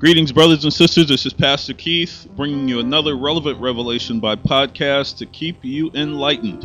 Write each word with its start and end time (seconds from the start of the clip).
Greetings, 0.00 0.32
brothers 0.32 0.64
and 0.64 0.72
sisters. 0.72 1.08
This 1.08 1.26
is 1.26 1.34
Pastor 1.34 1.74
Keith 1.74 2.26
bringing 2.34 2.66
you 2.66 2.80
another 2.80 3.14
relevant 3.14 3.60
revelation 3.60 4.18
by 4.18 4.34
podcast 4.34 5.18
to 5.18 5.26
keep 5.26 5.62
you 5.62 5.90
enlightened 5.92 6.64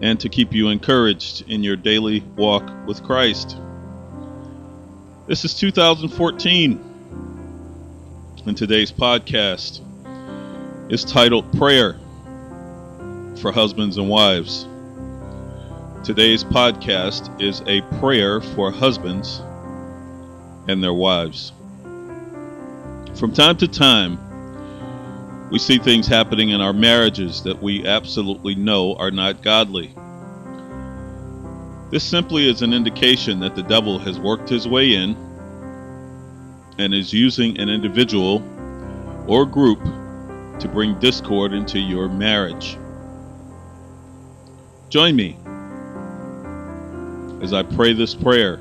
and 0.00 0.18
to 0.18 0.28
keep 0.28 0.52
you 0.52 0.70
encouraged 0.70 1.48
in 1.48 1.62
your 1.62 1.76
daily 1.76 2.24
walk 2.34 2.68
with 2.84 3.00
Christ. 3.04 3.56
This 5.28 5.44
is 5.44 5.54
2014, 5.54 6.80
and 8.44 8.56
today's 8.56 8.90
podcast 8.90 9.80
is 10.90 11.04
titled 11.04 11.56
Prayer 11.56 11.92
for 13.36 13.52
Husbands 13.52 13.98
and 13.98 14.08
Wives. 14.08 14.66
Today's 16.02 16.42
podcast 16.42 17.40
is 17.40 17.62
a 17.68 17.82
prayer 18.00 18.40
for 18.40 18.72
husbands 18.72 19.40
and 20.66 20.82
their 20.82 20.92
wives. 20.92 21.52
From 23.18 23.32
time 23.32 23.56
to 23.58 23.68
time, 23.68 24.18
we 25.50 25.58
see 25.58 25.78
things 25.78 26.06
happening 26.06 26.50
in 26.50 26.60
our 26.60 26.74
marriages 26.74 27.42
that 27.44 27.62
we 27.62 27.86
absolutely 27.86 28.54
know 28.54 28.94
are 28.96 29.10
not 29.10 29.42
godly. 29.42 29.94
This 31.90 32.04
simply 32.04 32.46
is 32.46 32.60
an 32.60 32.74
indication 32.74 33.40
that 33.40 33.56
the 33.56 33.62
devil 33.62 33.98
has 33.98 34.20
worked 34.20 34.50
his 34.50 34.68
way 34.68 34.92
in 34.92 35.16
and 36.76 36.92
is 36.92 37.10
using 37.10 37.58
an 37.58 37.70
individual 37.70 38.42
or 39.26 39.46
group 39.46 39.82
to 40.60 40.68
bring 40.68 40.98
discord 41.00 41.54
into 41.54 41.78
your 41.78 42.10
marriage. 42.10 42.76
Join 44.90 45.16
me 45.16 45.38
as 47.40 47.54
I 47.54 47.62
pray 47.62 47.94
this 47.94 48.14
prayer 48.14 48.60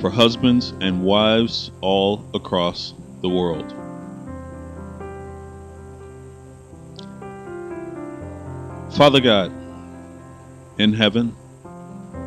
for 0.00 0.08
husbands 0.08 0.72
and 0.80 1.04
wives 1.04 1.70
all 1.82 2.24
across 2.32 2.94
the 3.22 3.28
world. 3.28 3.74
Father 8.96 9.20
God, 9.20 9.52
in 10.78 10.92
heaven, 10.92 11.34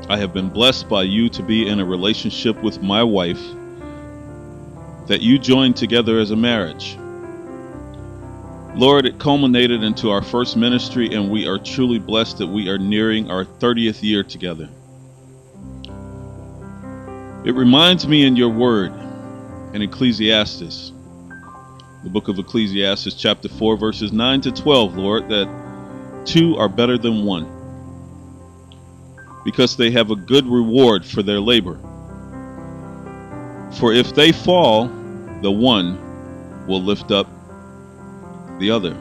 I 0.09 0.17
have 0.17 0.33
been 0.33 0.49
blessed 0.49 0.89
by 0.89 1.03
you 1.03 1.29
to 1.29 1.43
be 1.43 1.67
in 1.67 1.79
a 1.79 1.85
relationship 1.85 2.61
with 2.63 2.81
my 2.81 3.03
wife 3.03 3.41
that 5.07 5.21
you 5.21 5.37
joined 5.37 5.75
together 5.75 6.17
as 6.17 6.31
a 6.31 6.35
marriage. 6.35 6.97
Lord, 8.75 9.05
it 9.05 9.19
culminated 9.19 9.83
into 9.83 10.09
our 10.09 10.21
first 10.21 10.57
ministry, 10.57 11.13
and 11.13 11.29
we 11.29 11.47
are 11.47 11.57
truly 11.57 11.99
blessed 11.99 12.39
that 12.39 12.47
we 12.47 12.67
are 12.67 12.77
nearing 12.77 13.29
our 13.29 13.45
30th 13.45 14.01
year 14.01 14.23
together. 14.23 14.69
It 17.45 17.53
reminds 17.53 18.07
me 18.07 18.25
in 18.25 18.35
your 18.35 18.49
word 18.49 18.91
in 19.75 19.81
Ecclesiastes, 19.81 20.93
the 22.03 22.09
book 22.09 22.29
of 22.29 22.39
Ecclesiastes, 22.39 23.13
chapter 23.13 23.49
4, 23.49 23.75
verses 23.75 24.13
9 24.13 24.39
to 24.41 24.51
12, 24.53 24.95
Lord, 24.95 25.27
that 25.27 26.23
two 26.23 26.55
are 26.55 26.69
better 26.69 26.97
than 26.97 27.25
one 27.25 27.51
because 29.43 29.75
they 29.75 29.91
have 29.91 30.11
a 30.11 30.15
good 30.15 30.45
reward 30.47 31.05
for 31.05 31.21
their 31.21 31.41
labor. 31.41 31.77
For 33.73 33.91
if 33.91 34.15
they 34.15 34.31
fall, 34.31 34.87
the 35.41 35.51
one 35.51 36.67
will 36.67 36.81
lift 36.81 37.11
up 37.11 37.27
the 38.59 38.71
other. 38.71 38.95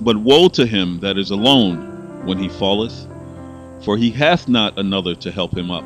But 0.00 0.18
woe 0.18 0.46
to 0.50 0.64
him 0.64 1.00
that 1.00 1.18
is 1.18 1.32
alone 1.32 2.24
when 2.24 2.38
he 2.38 2.48
falleth, 2.48 3.08
for 3.84 3.96
he 3.96 4.12
hath 4.12 4.46
not 4.46 4.78
another 4.78 5.16
to 5.16 5.32
help 5.32 5.58
him 5.58 5.72
up. 5.72 5.84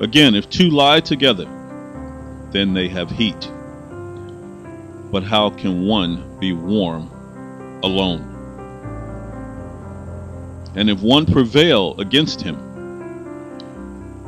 Again, 0.00 0.34
if 0.34 0.48
two 0.48 0.70
lie 0.70 1.00
together, 1.00 1.46
then 2.52 2.72
they 2.72 2.88
have 2.88 3.10
heat. 3.10 3.50
But 5.10 5.24
how 5.24 5.50
can 5.50 5.86
one 5.86 6.38
be 6.38 6.52
warm 6.52 7.10
alone? 7.82 8.36
And 10.76 10.88
if 10.88 11.00
one 11.00 11.26
prevail 11.26 11.98
against 11.98 12.40
him, 12.40 12.56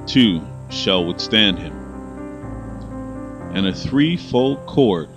two 0.07 0.43
shall 0.71 1.05
withstand 1.05 1.59
him. 1.59 1.73
And 3.55 3.67
a 3.67 3.73
threefold 3.73 4.67
cord 4.67 5.09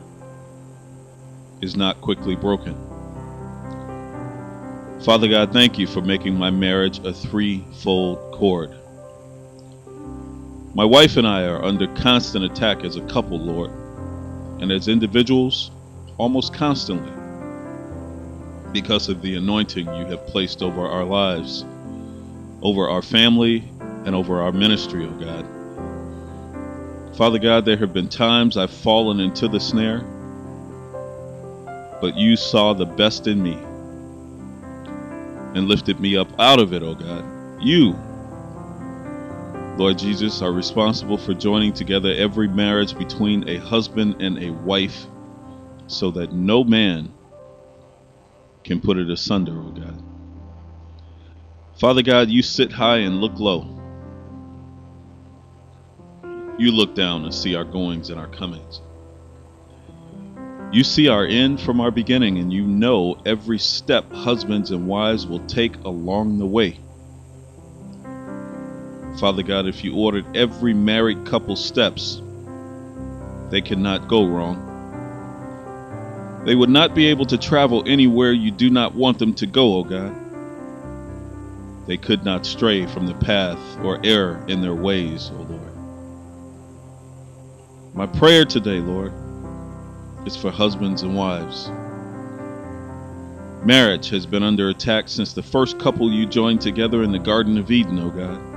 is 1.62 1.75
not 1.75 2.02
quickly 2.02 2.36
broken. 2.36 2.75
Father 5.03 5.28
God, 5.28 5.52
thank 5.52 5.80
you 5.80 5.88
for 5.88 6.02
making 6.02 6.38
my 6.38 6.50
marriage 6.52 7.00
a 7.00 7.13
threefold 7.13 8.19
cord. 8.34 8.75
My 10.75 10.85
wife 10.85 11.17
and 11.17 11.28
I 11.28 11.44
are 11.44 11.63
under 11.63 11.85
constant 11.94 12.45
attack 12.45 12.84
as 12.84 12.95
a 12.95 13.01
couple, 13.01 13.38
Lord, 13.38 13.69
and 14.59 14.72
as 14.72 14.88
individuals, 14.88 15.69
almost 16.17 16.56
constantly, 16.56 17.13
because 18.72 19.07
of 19.07 19.22
the 19.22 19.35
anointing 19.35 19.85
you 19.85 20.06
have 20.07 20.25
placed 20.25 20.63
over 20.63 20.88
our 20.88 21.03
lives, 21.03 21.63
over 22.63 22.89
our 22.89 23.03
family, 23.03 23.69
and 24.06 24.16
over 24.16 24.41
our 24.41 24.51
ministry, 24.51 25.06
oh 25.06 25.12
God. 25.19 25.45
Father 27.17 27.38
God, 27.38 27.66
there 27.66 27.78
have 27.78 27.94
been 27.94 28.09
times 28.09 28.57
I've 28.57 28.72
fallen 28.72 29.19
into 29.19 29.47
the 29.47 29.59
snare, 29.59 30.00
but 32.01 32.17
you 32.17 32.35
saw 32.35 32.73
the 32.73 32.88
best 32.88 33.28
in 33.28 33.44
me 33.44 33.59
and 35.53 35.67
lifted 35.67 36.00
me 36.00 36.17
up 36.17 36.29
out 36.39 36.59
of 36.59 36.73
it, 36.73 36.81
oh 36.81 36.95
God. 36.95 37.23
You 37.62 37.95
Lord 39.75 39.97
Jesus, 39.97 40.44
are 40.44 40.51
responsible 40.51 41.17
for 41.17 41.34
joining 41.34 41.73
together 41.73 42.13
every 42.13 42.47
marriage 42.47 42.95
between 42.95 43.50
a 43.50 43.57
husband 43.57 44.22
and 44.22 44.38
a 44.44 44.51
wife 44.51 45.07
so 45.88 46.11
that 46.11 46.31
no 46.31 46.63
man 46.63 47.11
can 48.63 48.79
put 48.79 48.97
it 48.97 49.09
asunder, 49.09 49.53
O 49.53 49.66
oh 49.67 49.72
God. 49.72 50.03
Father 51.79 52.03
God, 52.03 52.29
you 52.29 52.44
sit 52.44 52.72
high 52.72 52.97
and 52.97 53.19
look 53.19 53.39
low. 53.39 53.67
You 56.59 56.72
look 56.72 56.94
down 56.94 57.23
and 57.23 57.33
see 57.33 57.56
our 57.56 57.66
goings 57.66 58.12
and 58.12 58.19
our 58.19 58.28
comings. 58.28 58.79
You 60.72 60.83
see 60.83 61.07
our 61.07 61.25
end 61.25 61.59
from 61.59 61.81
our 61.81 61.91
beginning, 61.91 62.38
and 62.38 62.53
you 62.53 62.66
know 62.66 63.19
every 63.25 63.57
step 63.57 64.12
husbands 64.12 64.69
and 64.69 64.88
wives 64.88 65.25
will 65.25 65.45
take 65.47 65.75
along 65.83 66.38
the 66.38 66.45
way. 66.45 66.79
Father 69.23 69.41
God, 69.41 69.67
if 69.67 69.85
you 69.85 69.95
ordered 69.95 70.35
every 70.35 70.73
married 70.73 71.25
couple's 71.25 71.63
steps, 71.63 72.22
they 73.51 73.61
cannot 73.61 74.09
go 74.09 74.25
wrong. 74.25 74.59
They 76.45 76.56
would 76.56 76.69
not 76.69 76.94
be 76.94 77.06
able 77.06 77.23
to 77.28 77.38
travel 77.38 77.85
anywhere 77.88 78.33
you 78.33 78.51
do 78.51 78.69
not 78.69 78.95
want 78.95 79.19
them 79.19 79.33
to 79.35 79.45
go, 79.45 79.75
O 79.75 79.78
oh 79.78 79.83
God. 79.85 80.13
They 81.88 81.95
could 81.95 82.25
not 82.25 82.45
stray 82.45 82.85
from 82.85 83.07
the 83.07 83.13
path 83.13 83.57
or 83.79 83.97
err 84.03 84.44
in 84.50 84.59
their 84.62 84.75
ways, 84.75 85.31
O 85.33 85.38
oh 85.38 85.44
Lord. 85.53 85.73
My 87.95 88.07
prayer 88.07 88.44
today, 88.44 88.81
Lord, 88.81 89.13
is 90.28 90.35
for 90.35 90.51
husbands 90.51 91.03
and 91.03 91.16
wives. 91.16 91.69
Marriage 93.66 94.09
has 94.09 94.25
been 94.25 94.44
under 94.44 94.67
attack 94.67 95.07
since 95.07 95.31
the 95.31 95.44
first 95.44 95.79
couple 95.79 96.12
you 96.12 96.25
joined 96.25 96.59
together 96.59 97.03
in 97.03 97.13
the 97.13 97.19
Garden 97.19 97.57
of 97.57 97.72
Eden, 97.72 98.00
O 98.00 98.07
oh 98.07 98.09
God. 98.09 98.53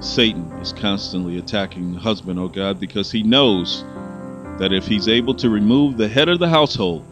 Satan 0.00 0.50
is 0.60 0.72
constantly 0.72 1.38
attacking 1.38 1.94
the 1.94 2.00
husband, 2.00 2.38
oh 2.38 2.48
God, 2.48 2.78
because 2.78 3.10
he 3.10 3.22
knows 3.22 3.84
that 4.58 4.72
if 4.72 4.86
he's 4.86 5.08
able 5.08 5.34
to 5.34 5.50
remove 5.50 5.96
the 5.96 6.08
head 6.08 6.28
of 6.28 6.38
the 6.38 6.48
household, 6.48 7.04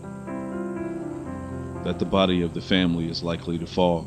that 1.84 1.98
the 1.98 2.04
body 2.04 2.42
of 2.42 2.54
the 2.54 2.60
family 2.60 3.10
is 3.10 3.22
likely 3.22 3.58
to 3.58 3.66
fall. 3.66 4.06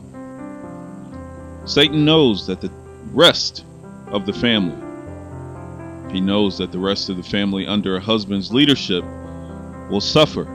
Satan 1.65 2.05
knows 2.05 2.47
that 2.47 2.61
the 2.61 2.71
rest 3.11 3.65
of 4.07 4.25
the 4.25 4.33
family, 4.33 4.77
he 6.13 6.21
knows 6.21 6.57
that 6.59 6.71
the 6.71 6.79
rest 6.79 7.09
of 7.09 7.17
the 7.17 7.23
family 7.23 7.67
under 7.67 7.97
a 7.97 7.99
husband's 7.99 8.53
leadership 8.53 9.03
will 9.89 10.01
suffer 10.01 10.47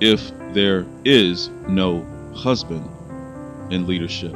if 0.00 0.30
there 0.52 0.86
is 1.04 1.48
no 1.68 2.04
husband 2.34 2.88
in 3.70 3.86
leadership. 3.86 4.34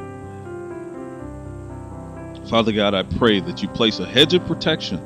Father 2.50 2.72
God, 2.72 2.94
I 2.94 3.04
pray 3.04 3.38
that 3.38 3.62
you 3.62 3.68
place 3.68 4.00
a 4.00 4.04
hedge 4.06 4.34
of 4.34 4.44
protection 4.44 4.98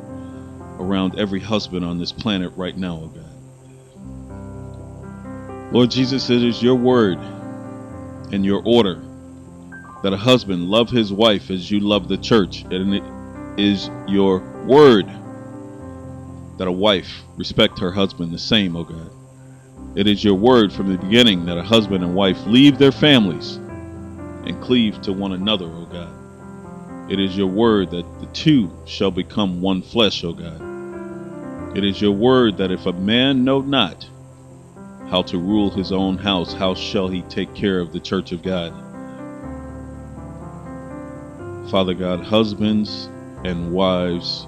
around 0.79 1.19
every 1.19 1.41
husband 1.41 1.85
on 1.85 1.99
this 1.99 2.11
planet 2.11 2.51
right 2.57 2.75
now, 2.75 3.03
oh 3.03 3.09
God. 3.09 3.21
Lord 5.71 5.91
Jesus, 5.91 6.31
it 6.31 6.43
is 6.43 6.63
your 6.63 6.77
word 6.77 7.19
and 8.33 8.47
your 8.47 8.63
order 8.65 9.03
that 10.03 10.15
a 10.15 10.17
husband 10.17 10.71
love 10.71 10.89
his 10.89 11.13
wife 11.13 11.51
as 11.51 11.71
you 11.71 11.81
love 11.81 12.09
the 12.09 12.17
church, 12.17 12.63
and 12.63 12.95
it 12.95 13.03
is 13.61 13.91
your 14.09 14.39
word 14.65 15.07
that 16.57 16.67
a 16.67 16.73
wife 16.73 17.25
respect 17.37 17.79
her 17.79 17.93
husband 17.93 18.33
the 18.33 18.39
same, 18.39 18.75
oh 18.75 18.85
God. 18.85 19.11
It 19.97 20.07
is 20.07 20.25
your 20.25 20.37
word 20.37 20.73
from 20.73 20.91
the 20.91 20.97
beginning 20.97 21.45
that 21.45 21.59
a 21.59 21.63
husband 21.63 22.03
and 22.05 22.15
wife 22.15 22.39
leave 22.47 22.79
their 22.79 22.91
families 22.91 23.57
and 24.47 24.63
cleave 24.63 25.03
to 25.03 25.13
one 25.13 25.33
another, 25.33 25.67
oh 25.67 25.85
God. 25.93 26.14
It 27.09 27.21
is 27.21 27.37
your 27.37 27.49
word 27.49 27.91
that 27.91 28.21
the 28.21 28.27
two 28.27 28.71
shall 28.87 29.11
become 29.11 29.61
one 29.61 29.83
flesh, 29.83 30.25
O 30.25 30.33
God. 30.33 31.77
It 31.77 31.85
is 31.85 32.01
your 32.01 32.13
word 32.13 32.57
that 32.59 32.71
if 32.71 32.87
a 32.87 32.93
man 32.93 33.45
know 33.45 33.61
not 33.61 34.09
how 35.11 35.21
to 35.23 35.39
rule 35.39 35.71
his 35.71 35.93
own 35.93 36.17
house, 36.17 36.55
how 36.55 36.75
shall 36.75 37.09
he 37.09 37.21
take 37.23 37.55
care 37.55 37.79
of 37.79 37.93
the 37.93 38.01
church 38.01 38.33
of 38.33 38.43
God? 38.43 38.73
Father 41.71 41.93
God, 41.93 42.21
husbands 42.21 43.11
and 43.45 43.73
wives 43.73 44.47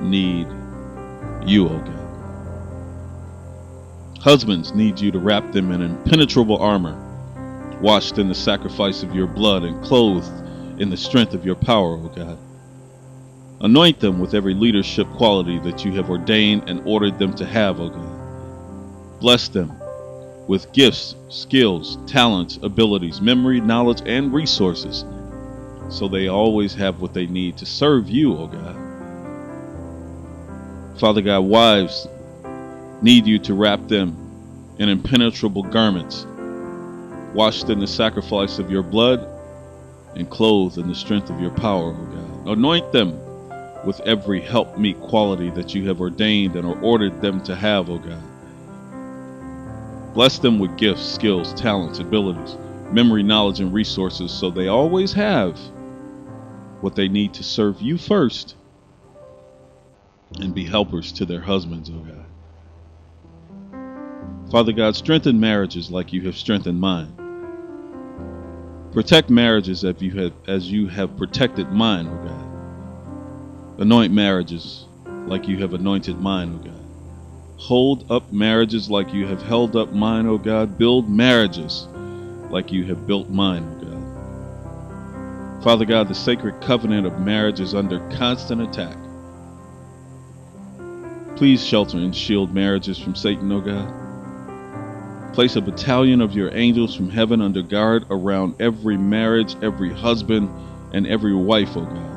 need 0.00 0.48
you, 1.46 1.68
O 1.68 1.78
God. 1.78 2.00
Husbands 4.20 4.74
need 4.74 4.98
you 4.98 5.12
to 5.12 5.18
wrap 5.18 5.52
them 5.52 5.70
in 5.70 5.80
impenetrable 5.80 6.56
armor, 6.56 6.98
washed 7.80 8.18
in 8.18 8.26
the 8.26 8.34
sacrifice 8.34 9.04
of 9.04 9.14
your 9.14 9.26
blood 9.28 9.62
and 9.62 9.84
clothed 9.84 10.43
in 10.80 10.90
the 10.90 10.96
strength 10.96 11.34
of 11.34 11.44
your 11.44 11.54
power, 11.54 11.94
O 11.94 12.08
God. 12.08 12.38
Anoint 13.60 14.00
them 14.00 14.18
with 14.18 14.34
every 14.34 14.54
leadership 14.54 15.08
quality 15.12 15.58
that 15.60 15.84
you 15.84 15.92
have 15.92 16.10
ordained 16.10 16.68
and 16.68 16.86
ordered 16.86 17.18
them 17.18 17.34
to 17.34 17.46
have, 17.46 17.80
O 17.80 17.88
God. 17.88 19.20
Bless 19.20 19.48
them 19.48 19.72
with 20.46 20.72
gifts, 20.72 21.16
skills, 21.30 21.98
talents, 22.06 22.58
abilities, 22.62 23.20
memory, 23.20 23.60
knowledge, 23.60 24.02
and 24.04 24.32
resources 24.32 25.04
so 25.88 26.08
they 26.08 26.28
always 26.28 26.74
have 26.74 27.00
what 27.00 27.14
they 27.14 27.26
need 27.26 27.56
to 27.58 27.66
serve 27.66 28.08
you, 28.10 28.36
O 28.36 28.46
God. 28.46 28.76
Father 30.98 31.22
God, 31.22 31.40
wives 31.40 32.08
need 33.02 33.26
you 33.26 33.38
to 33.40 33.54
wrap 33.54 33.86
them 33.88 34.16
in 34.78 34.88
impenetrable 34.88 35.62
garments, 35.62 36.26
washed 37.34 37.68
in 37.68 37.80
the 37.80 37.86
sacrifice 37.86 38.58
of 38.58 38.70
your 38.70 38.82
blood 38.82 39.28
and 40.16 40.30
clothed 40.30 40.78
in 40.78 40.88
the 40.88 40.94
strength 40.94 41.30
of 41.30 41.40
your 41.40 41.50
power, 41.50 41.90
O 41.90 42.04
God. 42.04 42.58
Anoint 42.58 42.92
them 42.92 43.18
with 43.84 44.00
every 44.00 44.40
help 44.40 44.78
meet 44.78 45.00
quality 45.00 45.50
that 45.50 45.74
you 45.74 45.88
have 45.88 46.00
ordained 46.00 46.56
and 46.56 46.66
ordered 46.82 47.20
them 47.20 47.42
to 47.44 47.54
have, 47.54 47.90
O 47.90 47.98
God. 47.98 48.22
Bless 50.14 50.38
them 50.38 50.58
with 50.58 50.76
gifts, 50.76 51.02
skills, 51.02 51.52
talents, 51.54 51.98
abilities, 51.98 52.56
memory, 52.90 53.22
knowledge, 53.22 53.60
and 53.60 53.72
resources 53.72 54.30
so 54.30 54.50
they 54.50 54.68
always 54.68 55.12
have 55.12 55.58
what 56.80 56.94
they 56.94 57.08
need 57.08 57.34
to 57.34 57.42
serve 57.42 57.82
you 57.82 57.98
first 57.98 58.54
and 60.40 60.54
be 60.54 60.64
helpers 60.64 61.12
to 61.12 61.24
their 61.24 61.40
husbands, 61.40 61.90
O 61.90 61.94
God. 61.94 62.24
Father 64.50 64.72
God, 64.72 64.94
strengthen 64.94 65.40
marriages 65.40 65.90
like 65.90 66.12
you 66.12 66.22
have 66.22 66.36
strengthened 66.36 66.78
mine. 66.78 67.23
Protect 68.94 69.28
marriages 69.28 69.82
as 69.84 70.00
you 70.00 70.12
have, 70.12 70.32
as 70.46 70.70
you 70.70 70.86
have 70.86 71.16
protected 71.16 71.68
mine, 71.72 72.06
O 72.06 72.14
God. 72.14 73.80
Anoint 73.80 74.12
marriages 74.14 74.86
like 75.26 75.48
you 75.48 75.58
have 75.58 75.74
anointed 75.74 76.20
mine, 76.20 76.54
O 76.54 76.58
God. 76.64 76.80
Hold 77.56 78.08
up 78.08 78.32
marriages 78.32 78.88
like 78.88 79.12
you 79.12 79.26
have 79.26 79.42
held 79.42 79.74
up 79.74 79.92
mine, 79.92 80.26
O 80.28 80.38
God. 80.38 80.78
Build 80.78 81.10
marriages 81.10 81.88
like 82.50 82.70
you 82.70 82.84
have 82.84 83.04
built 83.04 83.28
mine, 83.28 83.64
O 83.64 83.84
God. 83.84 85.64
Father 85.64 85.86
God, 85.86 86.06
the 86.06 86.14
sacred 86.14 86.60
covenant 86.60 87.04
of 87.04 87.18
marriage 87.18 87.58
is 87.58 87.74
under 87.74 87.98
constant 88.10 88.62
attack. 88.62 88.96
Please 91.34 91.66
shelter 91.66 91.98
and 91.98 92.14
shield 92.14 92.54
marriages 92.54 92.96
from 92.96 93.16
Satan, 93.16 93.50
O 93.50 93.60
God. 93.60 94.03
Place 95.34 95.56
a 95.56 95.60
battalion 95.60 96.20
of 96.20 96.36
your 96.36 96.54
angels 96.54 96.94
from 96.94 97.10
heaven 97.10 97.42
under 97.42 97.60
guard 97.60 98.06
around 98.08 98.54
every 98.60 98.96
marriage, 98.96 99.56
every 99.62 99.92
husband, 99.92 100.48
and 100.92 101.08
every 101.08 101.34
wife, 101.34 101.76
O 101.76 101.84
God. 101.84 102.14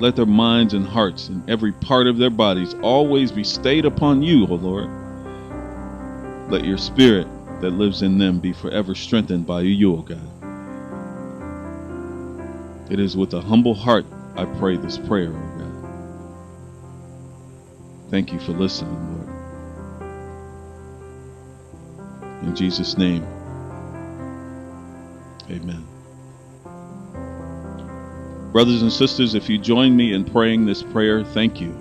Let 0.00 0.16
their 0.16 0.24
minds 0.24 0.72
and 0.72 0.86
hearts 0.86 1.28
and 1.28 1.48
every 1.48 1.72
part 1.72 2.06
of 2.06 2.16
their 2.16 2.30
bodies 2.30 2.74
always 2.82 3.30
be 3.32 3.44
stayed 3.44 3.84
upon 3.84 4.22
you, 4.22 4.46
O 4.46 4.54
Lord. 4.54 4.88
Let 6.50 6.64
your 6.64 6.78
spirit 6.78 7.26
that 7.60 7.72
lives 7.72 8.00
in 8.00 8.16
them 8.16 8.40
be 8.40 8.54
forever 8.54 8.94
strengthened 8.94 9.46
by 9.46 9.60
you, 9.60 9.92
O 9.94 9.98
God. 9.98 10.30
It 12.90 12.98
is 12.98 13.14
with 13.14 13.34
a 13.34 13.42
humble 13.42 13.74
heart 13.74 14.06
I 14.36 14.46
pray 14.46 14.78
this 14.78 14.96
prayer, 14.96 15.30
O 15.30 15.58
God. 15.58 15.72
Thank 18.10 18.32
you 18.32 18.38
for 18.38 18.52
listening, 18.52 19.15
In 22.42 22.54
Jesus' 22.54 22.96
name, 22.96 23.26
amen. 25.50 25.86
Brothers 28.52 28.82
and 28.82 28.92
sisters, 28.92 29.34
if 29.34 29.48
you 29.48 29.58
join 29.58 29.96
me 29.96 30.14
in 30.14 30.24
praying 30.24 30.64
this 30.64 30.82
prayer, 30.82 31.24
thank 31.24 31.60
you. 31.60 31.76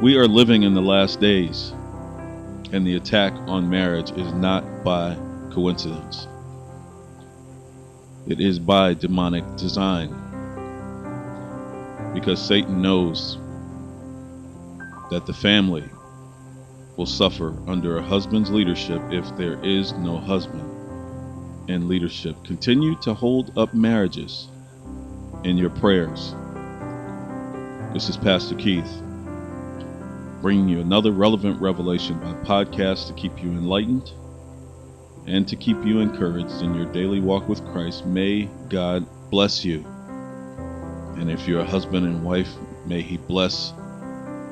We 0.00 0.16
are 0.16 0.28
living 0.28 0.62
in 0.62 0.74
the 0.74 0.80
last 0.80 1.20
days, 1.20 1.72
and 2.72 2.86
the 2.86 2.96
attack 2.96 3.32
on 3.48 3.68
marriage 3.68 4.12
is 4.12 4.32
not 4.34 4.84
by 4.84 5.16
coincidence. 5.50 6.28
It 8.28 8.40
is 8.40 8.58
by 8.58 8.94
demonic 8.94 9.44
design. 9.56 10.10
Because 12.14 12.40
Satan 12.40 12.82
knows 12.82 13.38
that 15.10 15.26
the 15.26 15.32
family 15.32 15.88
will 16.98 17.06
suffer 17.06 17.56
under 17.68 17.96
a 17.96 18.02
husband's 18.02 18.50
leadership 18.50 19.00
if 19.10 19.24
there 19.36 19.64
is 19.64 19.92
no 19.92 20.18
husband 20.18 20.68
in 21.70 21.88
leadership. 21.88 22.36
Continue 22.44 22.96
to 22.96 23.14
hold 23.14 23.56
up 23.56 23.72
marriages 23.72 24.48
in 25.44 25.56
your 25.56 25.70
prayers. 25.70 26.34
This 27.94 28.08
is 28.08 28.16
Pastor 28.16 28.56
Keith 28.56 29.00
bringing 30.42 30.68
you 30.68 30.80
another 30.80 31.12
relevant 31.12 31.60
revelation 31.60 32.18
by 32.18 32.32
podcast 32.44 33.06
to 33.06 33.12
keep 33.14 33.42
you 33.42 33.50
enlightened 33.50 34.12
and 35.26 35.46
to 35.46 35.56
keep 35.56 35.76
you 35.84 36.00
encouraged 36.00 36.62
in 36.62 36.74
your 36.74 36.86
daily 36.86 37.20
walk 37.20 37.48
with 37.48 37.64
Christ. 37.66 38.06
May 38.06 38.48
God 38.68 39.06
bless 39.30 39.64
you. 39.64 39.84
And 41.16 41.30
if 41.30 41.46
you're 41.46 41.60
a 41.60 41.64
husband 41.64 42.06
and 42.06 42.24
wife, 42.24 42.50
may 42.86 43.02
He 43.02 43.18
bless 43.18 43.70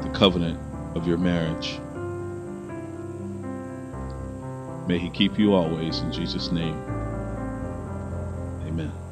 the 0.03 0.11
covenant 0.15 0.61
of 0.97 1.09
your 1.09 1.19
marriage. 1.19 1.81
May 4.87 4.99
He 4.99 5.11
keep 5.11 5.39
you 5.39 5.55
always 5.55 6.01
in 6.01 6.13
Jesus' 6.13 6.53
name. 6.53 6.77
Amen. 8.67 9.06